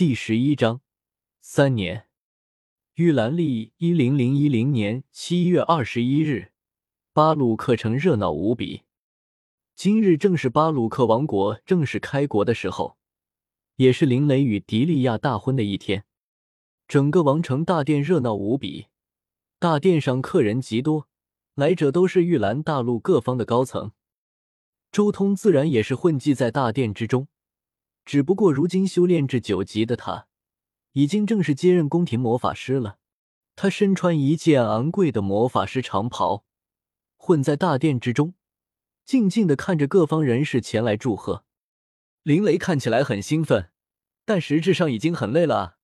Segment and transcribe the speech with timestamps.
[0.00, 0.80] 第十一章
[1.42, 2.06] 三年。
[2.94, 6.52] 玉兰历一零零一零年七月二十一日，
[7.12, 8.84] 巴鲁克城热闹无比。
[9.76, 12.96] 今日正是巴鲁克王国正式开国的时候，
[13.76, 16.06] 也是林雷与迪利亚大婚的一天。
[16.88, 18.86] 整个王城大殿热闹无比，
[19.58, 21.08] 大殿上客人极多，
[21.54, 23.92] 来者都是玉兰大陆各方的高层。
[24.90, 27.28] 周通自然也是混迹在大殿之中。
[28.10, 30.26] 只不过，如今修炼至九级的他，
[30.94, 32.98] 已经正式接任宫廷魔法师了。
[33.54, 36.44] 他身穿一件昂贵的魔法师长袍，
[37.16, 38.34] 混在大殿之中，
[39.04, 41.44] 静静的看着各方人士前来祝贺。
[42.24, 43.70] 林雷看起来很兴奋，
[44.24, 45.76] 但实质上已经很累了。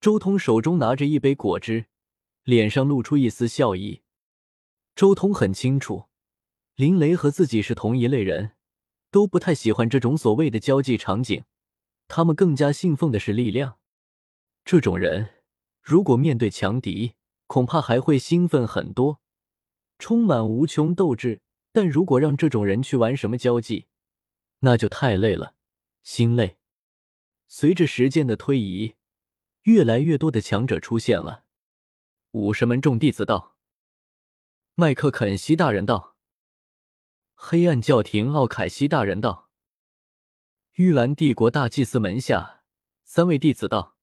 [0.00, 1.88] 周通手中拿着一杯果汁，
[2.44, 4.00] 脸上露出一丝笑意。
[4.96, 6.04] 周通很清楚，
[6.74, 8.52] 林雷和自己是同一类人。
[9.14, 11.44] 都不太喜欢这种所谓的交际场景，
[12.08, 13.78] 他们更加信奉的是力量。
[14.64, 15.34] 这种人
[15.80, 17.14] 如果面对强敌，
[17.46, 19.20] 恐怕还会兴奋很多，
[20.00, 21.38] 充满无穷斗志；
[21.70, 23.86] 但如果让这种人去玩什么交际，
[24.58, 25.54] 那就太累了，
[26.02, 26.56] 心累。
[27.46, 28.96] 随着时间的推移，
[29.62, 31.44] 越来越多的强者出现了。
[32.32, 33.54] 武神门众弟子道
[34.74, 36.13] ：“麦克肯西大人道。”
[37.46, 39.50] 黑暗教廷奥凯西大人道
[40.76, 42.62] ：“玉兰帝国大祭司门下
[43.04, 43.98] 三位弟子道，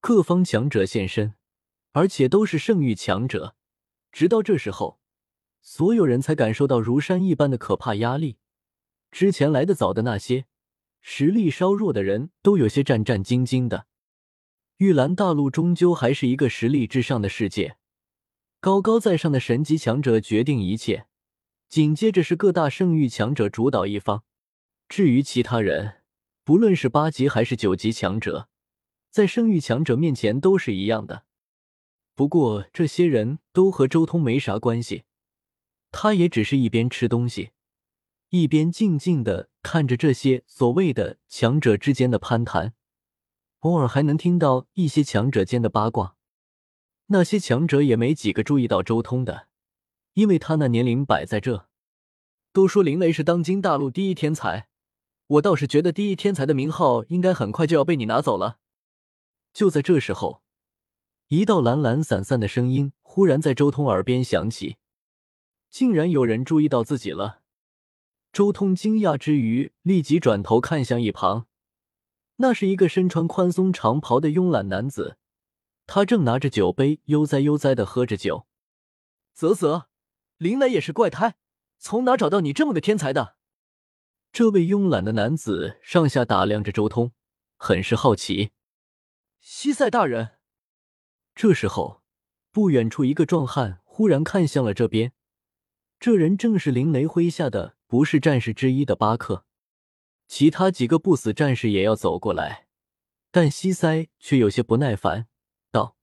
[0.00, 1.36] 各方强者现身，
[1.92, 3.54] 而且都是圣域强者。
[4.10, 4.98] 直到这时候，
[5.60, 8.38] 所有人才感受到如山一般的可怕压力。
[9.12, 10.46] 之前来的早的那些
[11.00, 13.86] 实力稍弱的人都有些战战兢兢的。
[14.78, 17.76] 玉兰大陆终究还是一个实力至上的世界，
[18.58, 21.06] 高高在上的神级强者决定一切。”
[21.68, 24.22] 紧接着是各大圣域强者主导一方，
[24.88, 26.02] 至于其他人，
[26.44, 28.48] 不论是八级还是九级强者，
[29.10, 31.24] 在圣域强者面前都是一样的。
[32.14, 35.02] 不过这些人都和周通没啥关系，
[35.90, 37.50] 他也只是一边吃东西，
[38.30, 42.74] 一边静静的看着这些所谓的强者之间的攀谈，
[43.60, 46.16] 偶尔还能听到一些强者间的八卦。
[47.08, 49.48] 那些强者也没几个注意到周通的。
[50.16, 51.68] 因为他那年龄摆在这，
[52.50, 54.66] 都说林雷是当今大陆第一天才，
[55.26, 58.56] 我倒是觉得第一天才的名号应该很快就要被你拿走了。
[59.52, 60.40] 就在这时候，
[61.28, 64.78] 一道懒懒散散的声音忽然在周通耳边响起，
[65.68, 67.42] 竟然有人注意到自己了。
[68.32, 71.46] 周通惊讶之余，立即转头看向一旁，
[72.36, 75.18] 那是一个身穿宽松长袍的慵懒男子，
[75.86, 78.46] 他正拿着酒杯悠哉悠哉的喝着酒。
[79.34, 79.88] 啧啧。
[80.38, 81.36] 林雷也是怪胎，
[81.78, 83.36] 从哪找到你这么个天才的？
[84.32, 87.12] 这位慵懒的男子上下打量着周通，
[87.56, 88.50] 很是好奇。
[89.40, 90.38] 西塞大人，
[91.34, 92.02] 这时候，
[92.50, 95.12] 不远处一个壮汉忽然看向了这边，
[95.98, 99.46] 这人正是林雷麾下的不是战士之一的巴克。
[100.28, 102.66] 其他几个不死战士也要走过来，
[103.30, 105.28] 但西塞却有些不耐烦，
[105.70, 105.96] 道：“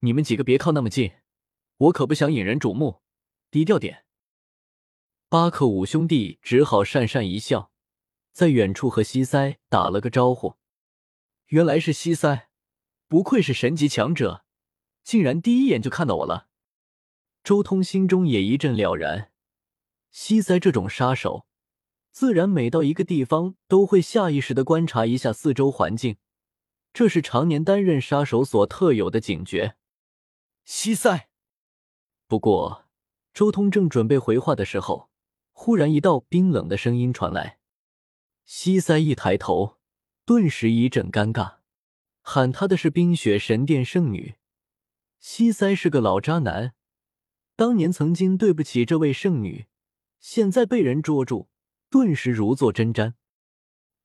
[0.00, 1.10] 你们几个别靠那么近，
[1.78, 3.01] 我可不想引人瞩目。”
[3.52, 4.06] 低调点。
[5.28, 7.70] 巴克五兄弟只好讪讪一笑，
[8.32, 10.56] 在远处和西塞打了个招呼。
[11.48, 12.48] 原来是西塞，
[13.08, 14.46] 不愧是神级强者，
[15.04, 16.48] 竟然第一眼就看到我了。
[17.44, 19.30] 周通心中也一阵了然。
[20.10, 21.46] 西塞这种杀手，
[22.10, 26.16] 自然每到一个地方都会下意识的观察一下四周环境，
[26.94, 29.76] 这是常年担任杀手所特有的警觉。
[30.64, 31.28] 西塞，
[32.26, 32.86] 不过。
[33.34, 35.08] 周通正准备回话的时候，
[35.52, 37.58] 忽然一道冰冷的声音传来。
[38.44, 39.78] 西塞一抬头，
[40.24, 41.56] 顿时一阵尴尬。
[42.20, 44.36] 喊他的是冰雪神殿圣女。
[45.18, 46.74] 西塞是个老渣男，
[47.56, 49.66] 当年曾经对不起这位圣女，
[50.20, 51.48] 现在被人捉住，
[51.90, 53.14] 顿时如坐针毡。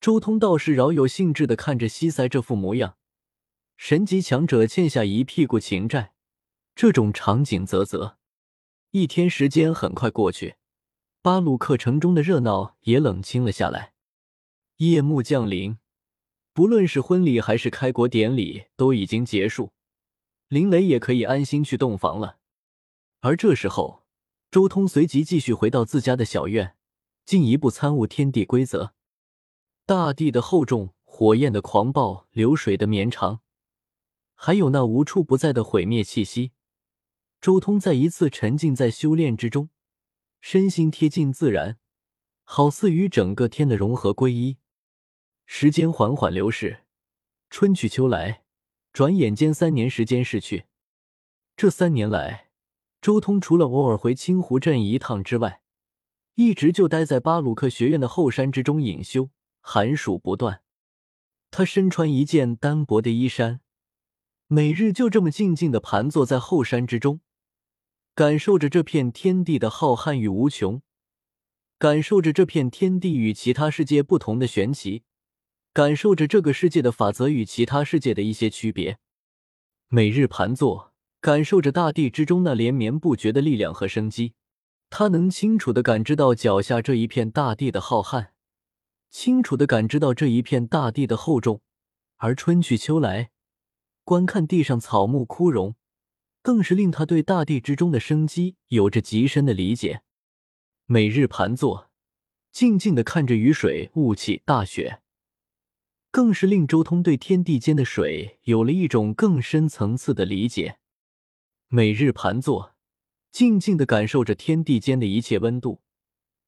[0.00, 2.98] 周通倒是饶有兴致的看着西塞这副模样，
[3.76, 6.12] 神级强者欠下一屁股情债，
[6.74, 8.18] 这种场景啧啧。
[8.96, 10.54] 一天时间很快过去，
[11.20, 13.92] 巴鲁克城中的热闹也冷清了下来。
[14.76, 15.78] 夜幕降临，
[16.52, 19.72] 不论是婚礼还是开国典礼都已经结束，
[20.46, 22.38] 林雷也可以安心去洞房了。
[23.18, 24.04] 而这时候，
[24.52, 26.76] 周通随即继续回到自家的小院，
[27.26, 28.94] 进一步参悟天地规则。
[29.84, 33.40] 大地的厚重，火焰的狂暴，流水的绵长，
[34.36, 36.52] 还有那无处不在的毁灭气息。
[37.44, 39.68] 周通再一次沉浸在修炼之中，
[40.40, 41.76] 身心贴近自然，
[42.42, 44.56] 好似与整个天的融合归一。
[45.44, 46.84] 时间缓缓流逝，
[47.50, 48.44] 春去秋来，
[48.94, 50.64] 转眼间三年时间逝去。
[51.54, 52.48] 这三年来，
[53.02, 55.60] 周通除了偶尔回青湖镇一趟之外，
[56.36, 59.28] 一直就待在巴鲁克学院的后山之中隐修，
[59.60, 60.62] 寒暑不断。
[61.50, 63.60] 他身穿一件单薄的衣衫，
[64.46, 67.20] 每日就这么静静的盘坐在后山之中，
[68.16, 70.80] 感受着这片天地的浩瀚与无穷，
[71.78, 75.02] 感受着这片天地与其他世界不同的玄奇，
[75.72, 78.98] 感受着这个世界的法则与其他世界的一些区别。
[79.88, 84.34] 每日盘坐，感受着大地之中那连绵不绝的力量和生机。
[84.90, 88.28] 他能清楚的感知到脚下这一片大地的浩瀚，
[89.10, 91.60] 清楚的感知到这一片大地的厚重，
[92.18, 93.30] 而春去秋来，
[94.04, 95.74] 观看地上草木枯荣，
[96.44, 100.02] 更是令他对大地之中的生机有着极深的理解。
[100.84, 101.90] 每日盘坐，
[102.52, 105.00] 静静的看着雨水、雾气、大雪，
[106.10, 110.76] 更是令周通对天地间的水有了一种更深层次的理解。
[111.68, 112.74] 每日盘坐。
[113.32, 115.80] 静静的感受着天地间的一切温度，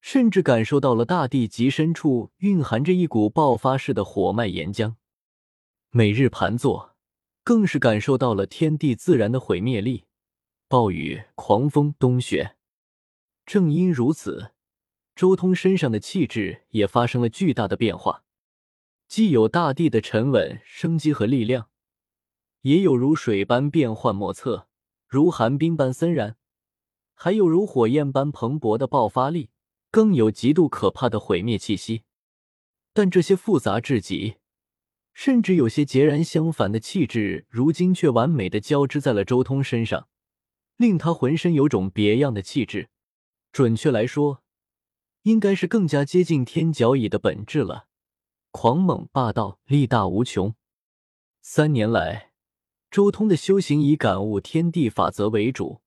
[0.00, 4.94] 甚至感受到了大地极深处蕴含着一股爆发式的火脉岩浆。
[5.90, 6.95] 每日盘坐，
[7.46, 10.06] 更是感受到了天地自然的毁灭力，
[10.66, 12.56] 暴雨、狂风、冬雪。
[13.44, 14.50] 正因如此，
[15.14, 18.25] 周通身上的气质也发生了巨大的变化，
[19.06, 21.69] 既有大地的沉稳、生机和力量，
[22.62, 24.66] 也有如水般变幻莫测，
[25.06, 26.37] 如寒冰般森然。
[27.14, 29.50] 还有如火焰般蓬勃的爆发力，
[29.93, 32.02] 更有极度可怕的毁灭气息。
[32.93, 34.38] 但这些复杂至极，
[35.16, 40.08] 甚至有些截然相反的气质，如今却完美的交织在了周通身上，
[40.76, 42.90] 令他浑身有种别样的气质。
[43.50, 44.42] 准确来说，
[45.22, 47.86] 应该是更加接近天角蚁的本质了：
[48.50, 50.54] 狂猛霸道，力大无穷。
[51.40, 52.32] 三年来，
[52.90, 55.80] 周通的修行以感悟天地法则为主。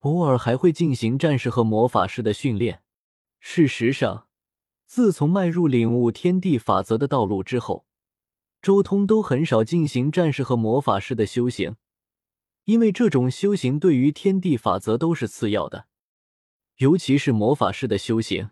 [0.00, 2.82] 偶尔还会进行战士和魔法师的训练。
[3.40, 4.28] 事实上，
[4.84, 7.86] 自从迈入领悟天地法则的道路之后，
[8.62, 11.74] 周通都很少进行战士和魔法师的修行，
[12.64, 15.88] 因为这种修行对于天地法则都是次要的，
[16.76, 18.50] 尤其是魔法师的修行，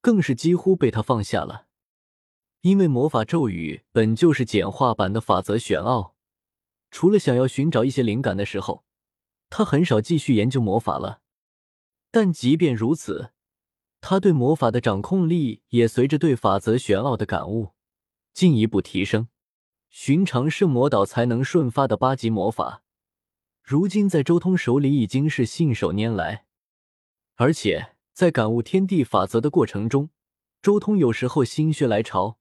[0.00, 1.66] 更是几乎被他放下了。
[2.62, 6.14] 因为魔法咒语本就是简化版的法则玄奥，
[6.90, 8.84] 除了想要寻找一些灵感的时候。
[9.52, 11.22] 他很少继续研究魔法了，
[12.12, 13.32] 但即便如此，
[14.00, 17.72] 他对魔法的掌控力也随着对法则玄奥的感悟
[18.32, 19.26] 进一步提升。
[19.90, 22.84] 寻常圣魔岛才能瞬发的八级魔法，
[23.62, 26.46] 如今在周通手里已经是信手拈来。
[27.34, 30.10] 而且在感悟天地法则的过程中，
[30.62, 32.38] 周通有时候心血来潮，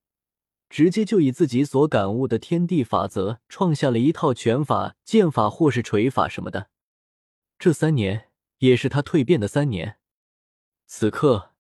[0.69, 6.69] 直接就以自己所感悟的天地法则创下了一套拳法、剑法或是锤法什么的。
[7.57, 8.29] 这三年
[8.59, 9.97] 也是他蜕变的三年。
[10.85, 11.53] 此刻，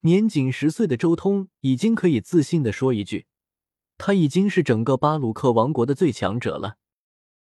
[0.00, 3.26] 年仅十岁的周通已经可以自信的说一句
[4.02, 6.76] ：“他已经是整个巴鲁克王国的最强者了。”